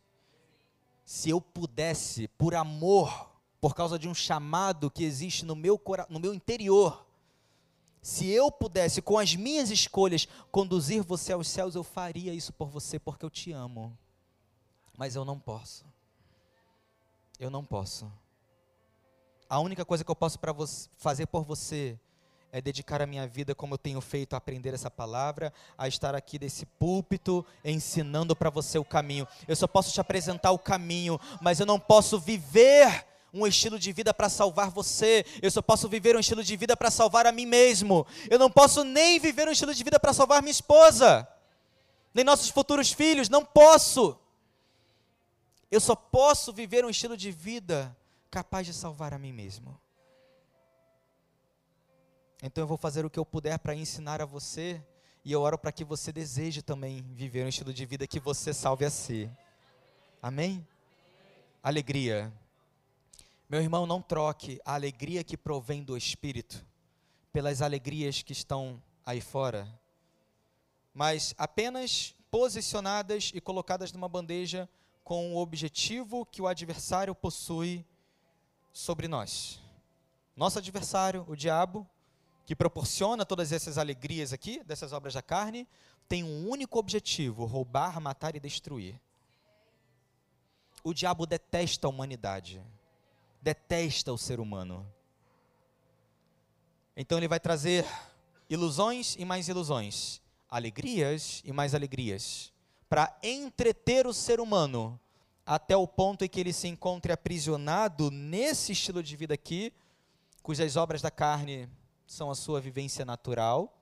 [1.08, 3.30] Se eu pudesse, por amor,
[3.62, 7.06] por causa de um chamado que existe no meu, no meu interior,
[8.02, 12.68] se eu pudesse, com as minhas escolhas, conduzir você aos céus, eu faria isso por
[12.68, 13.96] você, porque eu te amo.
[14.98, 15.86] Mas eu não posso.
[17.40, 18.12] Eu não posso.
[19.48, 20.54] A única coisa que eu posso para
[20.98, 21.98] fazer por você
[22.50, 26.14] é dedicar a minha vida como eu tenho feito a aprender essa palavra, a estar
[26.14, 29.26] aqui desse púlpito ensinando para você o caminho.
[29.46, 33.92] Eu só posso te apresentar o caminho, mas eu não posso viver um estilo de
[33.92, 35.24] vida para salvar você.
[35.42, 38.06] Eu só posso viver um estilo de vida para salvar a mim mesmo.
[38.30, 41.28] Eu não posso nem viver um estilo de vida para salvar minha esposa,
[42.14, 43.28] nem nossos futuros filhos.
[43.28, 44.18] Não posso.
[45.70, 47.94] Eu só posso viver um estilo de vida
[48.30, 49.78] capaz de salvar a mim mesmo.
[52.42, 54.80] Então eu vou fazer o que eu puder para ensinar a você
[55.24, 58.54] e eu oro para que você deseje também viver um estilo de vida que você
[58.54, 59.28] salve a si.
[60.22, 60.66] Amém?
[61.62, 62.32] Alegria.
[63.48, 66.64] Meu irmão, não troque a alegria que provém do Espírito
[67.32, 69.66] pelas alegrias que estão aí fora,
[70.94, 74.68] mas apenas posicionadas e colocadas numa bandeja
[75.02, 77.84] com o objetivo que o adversário possui
[78.72, 79.60] sobre nós.
[80.36, 81.88] Nosso adversário, o diabo,
[82.48, 85.68] que proporciona todas essas alegrias aqui, dessas obras da carne,
[86.08, 88.98] tem um único objetivo: roubar, matar e destruir.
[90.82, 92.64] O diabo detesta a humanidade,
[93.42, 94.90] detesta o ser humano.
[96.96, 97.84] Então ele vai trazer
[98.48, 102.50] ilusões e mais ilusões, alegrias e mais alegrias,
[102.88, 104.98] para entreter o ser humano
[105.44, 109.70] até o ponto em que ele se encontre aprisionado nesse estilo de vida aqui,
[110.42, 111.68] cujas obras da carne
[112.08, 113.78] são a sua vivência natural.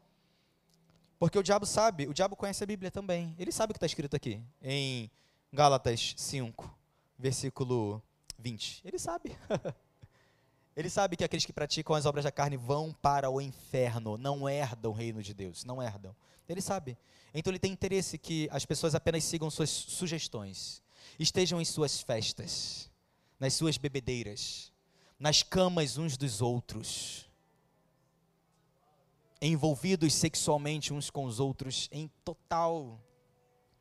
[1.18, 3.34] Porque o diabo sabe, o diabo conhece a Bíblia também.
[3.38, 5.10] Ele sabe o que está escrito aqui, em
[5.50, 6.76] Gálatas 5,
[7.16, 8.02] versículo
[8.38, 8.82] 20.
[8.84, 9.34] Ele sabe.
[10.76, 14.46] Ele sabe que aqueles que praticam as obras da carne vão para o inferno, não
[14.46, 16.14] herdam o reino de Deus, não herdam.
[16.46, 16.98] Ele sabe.
[17.32, 20.82] Então ele tem interesse que as pessoas apenas sigam suas sugestões,
[21.18, 22.90] estejam em suas festas,
[23.40, 24.70] nas suas bebedeiras,
[25.18, 27.25] nas camas uns dos outros
[29.48, 33.00] envolvidos sexualmente uns com os outros em total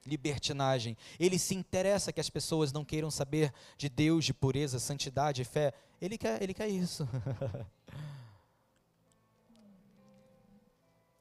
[0.06, 0.96] libertinagem.
[1.20, 5.74] Ele se interessa que as pessoas não queiram saber de Deus, de pureza, santidade, fé.
[6.00, 7.08] Ele quer, ele quer isso.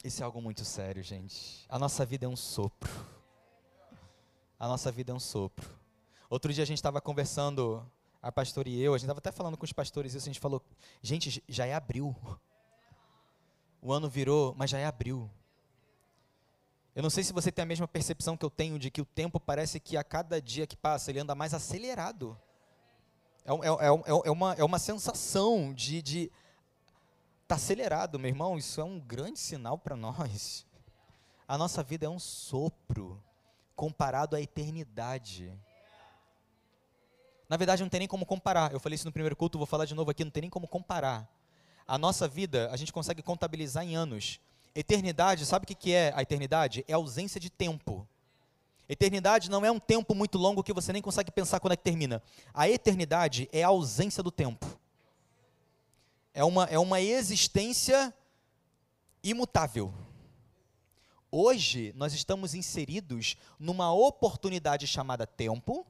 [0.05, 1.65] Isso é algo muito sério, gente.
[1.67, 2.93] A nossa vida é um sopro.
[4.59, 5.67] A nossa vida é um sopro.
[6.29, 7.83] Outro dia a gente estava conversando,
[8.21, 10.41] a pastora e eu, a gente estava até falando com os pastores isso, a gente
[10.41, 10.63] falou,
[11.01, 12.15] gente, já é abril.
[13.85, 15.31] O ano virou, mas já é abril.
[16.97, 19.05] Eu não sei se você tem a mesma percepção que eu tenho de que o
[19.05, 22.35] tempo parece que a cada dia que passa ele anda mais acelerado.
[23.45, 26.33] É, é, é, é uma, é uma sensação de de
[27.47, 28.57] tá acelerado, meu irmão.
[28.57, 30.65] Isso é um grande sinal para nós.
[31.47, 33.23] A nossa vida é um sopro
[33.77, 35.53] comparado à eternidade.
[37.51, 38.73] Na verdade, não tem nem como comparar.
[38.73, 40.25] Eu falei isso no primeiro culto, vou falar de novo aqui.
[40.25, 41.29] Não tem nem como comparar
[41.87, 44.41] a nossa vida a gente consegue contabilizar em anos.
[44.75, 46.85] Eternidade, sabe o que é a eternidade?
[46.89, 48.07] É ausência de tempo.
[48.89, 51.83] Eternidade não é um tempo muito longo que você nem consegue pensar quando é que
[51.83, 52.23] termina.
[52.53, 54.67] A eternidade é a ausência do tempo.
[56.35, 58.13] é uma, é uma existência
[59.23, 59.95] imutável.
[61.31, 65.87] Hoje, nós estamos inseridos numa oportunidade chamada tempo,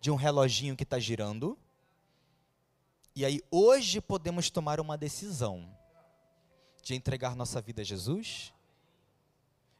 [0.00, 1.58] de um reloginho que está girando.
[3.14, 5.68] E aí, hoje, podemos tomar uma decisão
[6.82, 8.54] de entregar nossa vida a Jesus,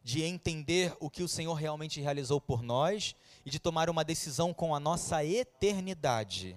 [0.04, 3.16] de entender o que o Senhor realmente realizou por nós
[3.46, 6.56] e de tomar uma decisão com a nossa eternidade.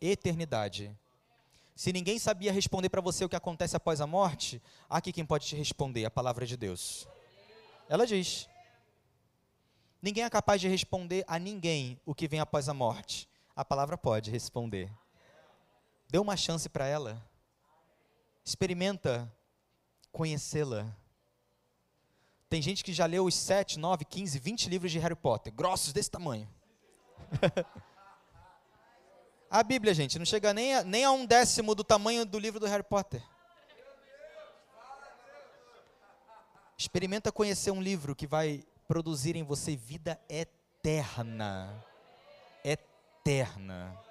[0.00, 0.90] Eternidade.
[1.76, 5.46] Se ninguém sabia responder para você o que acontece após a morte, aqui quem pode
[5.46, 7.06] te responder, a palavra de Deus.
[7.88, 8.48] Ela diz:
[10.02, 13.28] Ninguém é capaz de responder a ninguém o que vem após a morte.
[13.54, 14.90] A palavra pode responder.
[16.10, 17.24] Dê uma chance para ela.
[18.44, 19.32] Experimenta
[20.10, 20.92] conhecê-la.
[22.48, 25.92] Tem gente que já leu os 7, 9, 15, 20 livros de Harry Potter, grossos
[25.92, 26.48] desse tamanho.
[29.48, 32.58] a Bíblia, gente, não chega nem a, nem a um décimo do tamanho do livro
[32.58, 33.22] do Harry Potter.
[36.76, 41.84] Experimenta conhecer um livro que vai produzir em você vida eterna.
[42.64, 44.09] Eterna.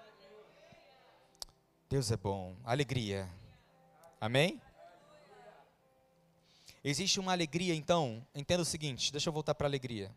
[1.89, 2.55] Deus é bom.
[2.63, 3.27] Alegria.
[4.21, 4.61] Amém?
[6.83, 10.11] Existe uma alegria, então, entenda o seguinte, deixa eu voltar para a alegria.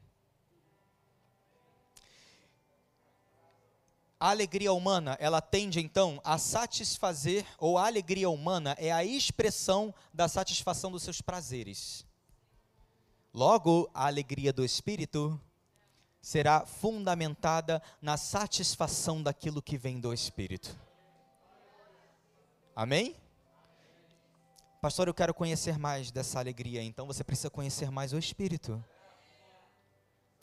[4.20, 9.94] A alegria humana, ela tende então a satisfazer, ou a alegria humana é a expressão
[10.12, 12.04] da satisfação dos seus prazeres.
[13.32, 15.40] Logo, a alegria do espírito
[16.20, 20.91] será fundamentada na satisfação daquilo que vem do espírito.
[22.74, 23.14] Amém?
[24.80, 26.82] Pastor, eu quero conhecer mais dessa alegria.
[26.82, 28.82] Então você precisa conhecer mais o Espírito.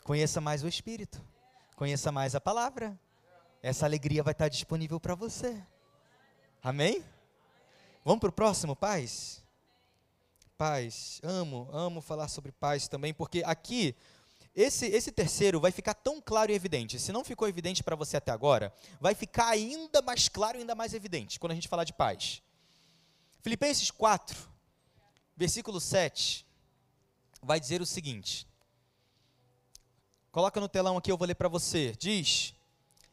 [0.04, 1.20] Conheça mais o Espírito.
[1.74, 2.98] Conheça mais a palavra.
[3.60, 5.60] Essa alegria vai estar disponível para você.
[6.62, 7.04] Amém?
[8.04, 9.44] Vamos para o próximo, paz?
[10.56, 13.96] Paz, amo, amo falar sobre paz também, porque aqui,
[14.60, 16.98] esse, esse terceiro vai ficar tão claro e evidente.
[16.98, 20.74] Se não ficou evidente para você até agora, vai ficar ainda mais claro e ainda
[20.74, 22.42] mais evidente quando a gente falar de paz.
[23.42, 24.36] Filipenses 4,
[25.36, 26.46] versículo 7,
[27.42, 28.46] vai dizer o seguinte.
[30.30, 31.94] Coloca no telão aqui, eu vou ler para você.
[31.98, 32.54] Diz: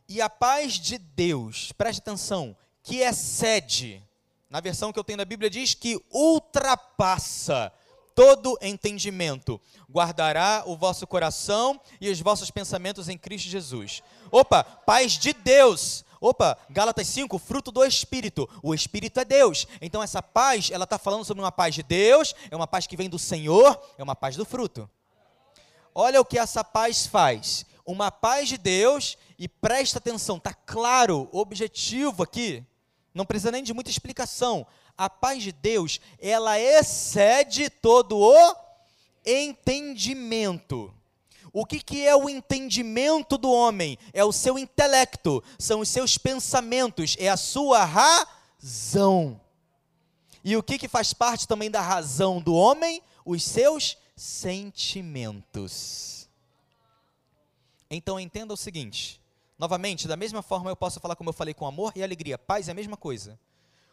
[0.08, 4.04] E a paz de Deus, preste atenção, que excede,
[4.50, 7.72] na versão que eu tenho da Bíblia, diz que ultrapassa
[8.18, 14.02] todo entendimento, guardará o vosso coração e os vossos pensamentos em Cristo Jesus.
[14.32, 18.50] Opa, paz de Deus Opa, Gálatas 5, fruto do Espírito.
[18.64, 19.68] O Espírito é Deus.
[19.80, 22.98] Então essa paz, ela está falando sobre uma paz de Deus, é uma paz que
[22.98, 24.90] vem do Senhor, é uma paz do fruto.
[25.94, 27.68] Olha o que essa paz faz.
[27.86, 32.66] Uma paz de Deus, e presta atenção, está claro, objetivo aqui.
[33.14, 34.66] Não precisa nem de muita explicação.
[34.98, 38.56] A paz de Deus, ela excede todo o
[39.26, 40.94] entendimento.
[41.54, 43.98] O que, que é o entendimento do homem?
[44.14, 49.40] É o seu intelecto, são os seus pensamentos, é a sua razão.
[50.44, 53.02] E o que, que faz parte também da razão do homem?
[53.26, 56.30] Os seus sentimentos.
[57.90, 59.22] Então entenda o seguinte:
[59.58, 62.38] novamente, da mesma forma eu posso falar como eu falei com amor e alegria.
[62.38, 63.40] Paz é a mesma coisa.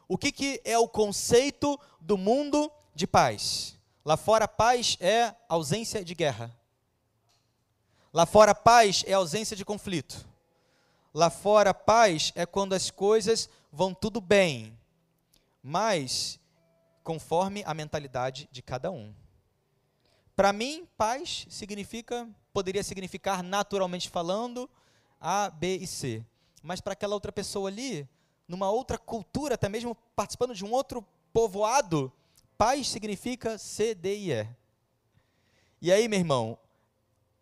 [0.09, 3.78] O que, que é o conceito do mundo de paz?
[4.05, 6.55] Lá fora, paz é ausência de guerra.
[8.12, 10.26] Lá fora, paz é ausência de conflito.
[11.12, 14.78] Lá fora, paz é quando as coisas vão tudo bem,
[15.62, 16.38] mas
[17.02, 19.14] conforme a mentalidade de cada um.
[20.36, 24.68] Para mim, paz significa, poderia significar naturalmente falando
[25.20, 26.24] A, B e C.
[26.62, 28.09] Mas para aquela outra pessoa ali,
[28.47, 32.12] numa outra cultura, até mesmo participando de um outro povoado,
[32.57, 34.47] paz significa C, D
[35.80, 36.59] e aí, meu irmão,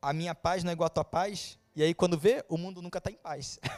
[0.00, 2.82] a minha paz não é igual a tua paz, e aí quando vê, o mundo
[2.82, 3.60] nunca está em paz.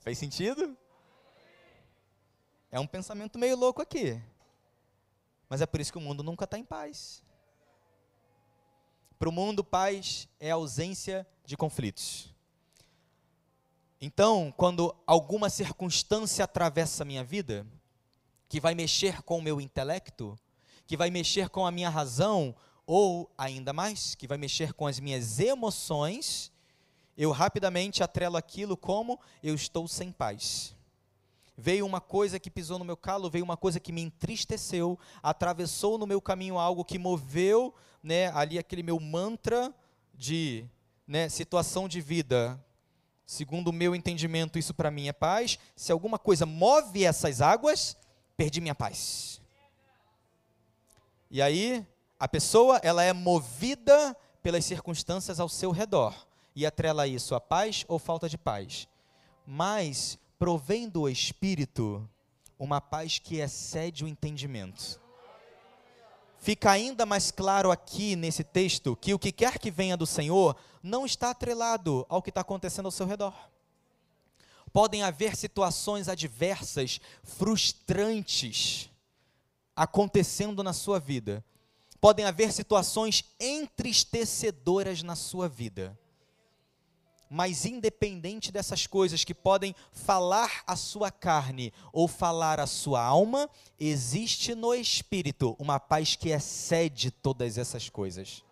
[0.00, 0.76] Fez sentido?
[2.70, 4.20] É um pensamento meio louco aqui.
[5.48, 7.22] Mas é por isso que o mundo nunca está em paz.
[9.18, 12.31] Para o mundo, paz é ausência de conflitos.
[14.04, 17.64] Então, quando alguma circunstância atravessa a minha vida,
[18.48, 20.36] que vai mexer com o meu intelecto,
[20.88, 22.52] que vai mexer com a minha razão,
[22.84, 26.50] ou ainda mais, que vai mexer com as minhas emoções,
[27.16, 30.74] eu rapidamente atrelo aquilo como eu estou sem paz.
[31.56, 35.96] Veio uma coisa que pisou no meu calo, veio uma coisa que me entristeceu, atravessou
[35.96, 37.72] no meu caminho algo que moveu
[38.02, 39.72] né, ali aquele meu mantra
[40.12, 40.66] de
[41.06, 42.60] né, situação de vida.
[43.32, 45.58] Segundo o meu entendimento, isso para mim é paz.
[45.74, 47.96] Se alguma coisa move essas águas,
[48.36, 49.40] perdi minha paz.
[51.30, 51.86] E aí,
[52.20, 56.14] a pessoa, ela é movida pelas circunstâncias ao seu redor
[56.54, 58.86] e atrela isso a paz ou falta de paz.
[59.46, 62.06] Mas provém do Espírito
[62.58, 65.00] uma paz que excede o entendimento.
[66.42, 70.56] Fica ainda mais claro aqui nesse texto que o que quer que venha do Senhor
[70.82, 73.32] não está atrelado ao que está acontecendo ao seu redor.
[74.72, 78.90] Podem haver situações adversas, frustrantes,
[79.76, 81.44] acontecendo na sua vida.
[82.00, 85.96] Podem haver situações entristecedoras na sua vida
[87.32, 93.48] mas independente dessas coisas que podem falar a sua carne ou falar a sua alma,
[93.80, 98.44] existe no espírito uma paz que excede todas essas coisas.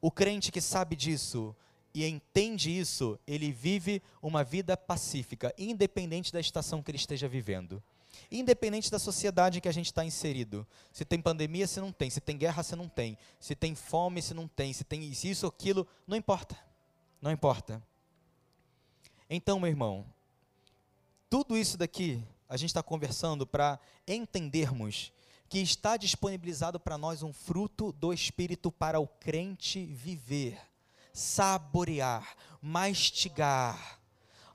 [0.00, 1.56] O crente que sabe disso
[1.92, 7.82] e entende isso, ele vive uma vida pacífica, independente da estação que ele esteja vivendo.
[8.30, 10.66] Independente da sociedade que a gente está inserido.
[10.92, 12.10] Se tem pandemia, se não tem.
[12.10, 13.16] Se tem guerra, se não tem.
[13.38, 14.72] Se tem fome, se não tem.
[14.72, 16.56] Se tem isso aquilo, não importa.
[17.20, 17.82] Não importa.
[19.28, 20.04] Então, meu irmão,
[21.30, 25.12] tudo isso daqui a gente está conversando para entendermos
[25.48, 30.60] que está disponibilizado para nós um fruto do Espírito para o crente viver,
[31.12, 34.00] saborear, mastigar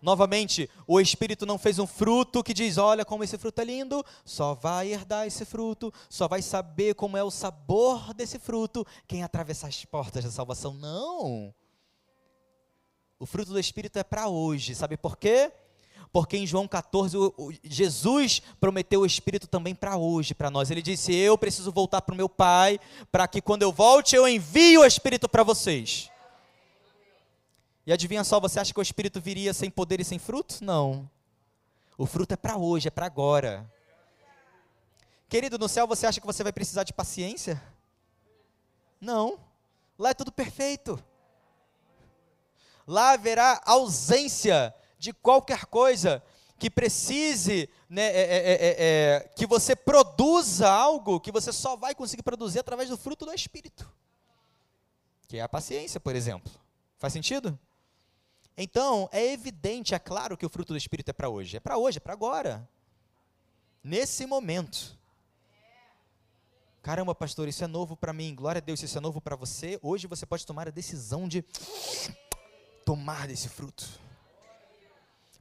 [0.02, 4.04] Novamente, o Espírito não fez um fruto que diz: olha como esse fruto é lindo,
[4.24, 9.24] só vai herdar esse fruto, só vai saber como é o sabor desse fruto quem
[9.24, 10.74] atravessar as portas da salvação.
[10.74, 11.54] Não!
[13.20, 15.52] O fruto do Espírito é para hoje, sabe por quê?
[16.12, 20.72] Porque em João 14, o, o, Jesus prometeu o Espírito também para hoje, para nós.
[20.72, 22.80] Ele disse: Eu preciso voltar para o meu Pai,
[23.12, 26.10] para que quando eu volte eu envie o Espírito para vocês.
[27.90, 30.64] E adivinha só, você acha que o Espírito viria sem poder e sem fruto?
[30.64, 31.10] Não.
[31.98, 33.68] O fruto é para hoje, é para agora.
[35.28, 37.60] Querido, no céu você acha que você vai precisar de paciência?
[39.02, 39.40] Não.
[39.98, 41.04] Lá é tudo perfeito.
[42.86, 46.22] Lá haverá ausência de qualquer coisa
[46.60, 51.96] que precise, né, é, é, é, é, que você produza algo que você só vai
[51.96, 53.92] conseguir produzir através do fruto do Espírito.
[55.28, 56.54] Que é a paciência, por exemplo.
[57.00, 57.58] Faz sentido?
[58.62, 61.55] Então, é evidente, é claro que o fruto do Espírito é para hoje.
[61.55, 62.68] É para hoje, é para agora.
[63.82, 64.99] Nesse momento.
[66.82, 68.36] Caramba, pastor, isso é novo para mim.
[68.36, 69.80] Glória a Deus, isso é novo para você.
[69.82, 71.41] Hoje você pode tomar a decisão de
[72.84, 73.88] tomar desse fruto.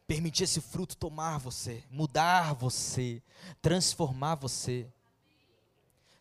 [0.06, 3.20] Permitir esse fruto tomar você, mudar você,
[3.60, 4.86] transformar você.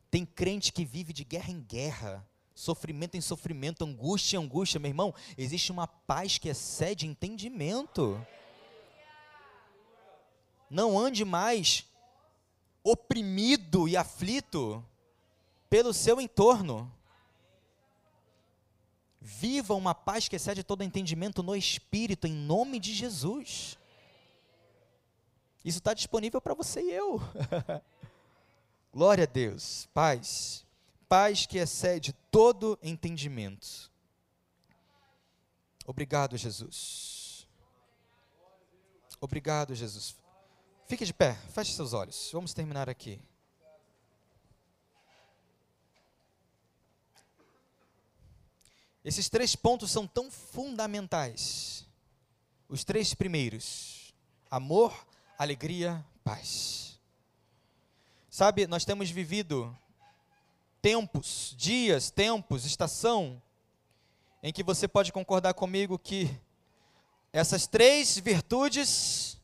[0.09, 2.27] Tem crente que vive de guerra em guerra
[2.57, 8.19] sofrimento em sofrimento, angústia em angústia, meu irmão, existe uma paz que excede entendimento.
[10.67, 11.85] Não ande mais
[12.83, 14.83] oprimido e aflito
[15.69, 16.91] pelo seu entorno.
[19.21, 23.77] Viva uma paz que excede todo entendimento no Espírito, em nome de Jesus.
[25.63, 27.21] Isso está disponível para você e eu.
[28.91, 29.87] Glória a Deus.
[29.93, 30.65] Paz
[31.07, 33.91] paz que excede todo entendimento.
[35.85, 37.47] Obrigado, Jesus.
[39.19, 40.15] Obrigado, Jesus.
[40.85, 42.29] Fique de pé, feche seus olhos.
[42.31, 43.19] Vamos terminar aqui.
[49.03, 51.87] Esses três pontos são tão fundamentais.
[52.67, 54.13] Os três primeiros:
[54.51, 56.99] amor, alegria, paz.
[58.29, 59.75] Sabe, nós temos vivido
[60.87, 63.41] tempos, dias, tempos, estação,
[64.41, 66.33] em que você pode concordar comigo que
[67.33, 69.37] essas três virtudes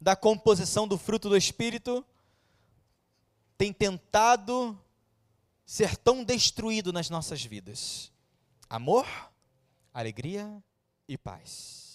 [0.00, 2.06] da composição do fruto do Espírito
[3.58, 4.80] têm tentado
[5.66, 8.12] ser tão destruído nas nossas vidas:
[8.70, 9.04] amor,
[9.92, 10.62] alegria
[11.08, 11.91] e paz.